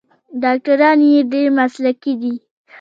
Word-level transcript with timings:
ډاکټران 0.43 0.97
یې 1.13 1.19
ډیر 1.31 1.47
مسلکي 1.59 2.13
دي. 2.21 2.33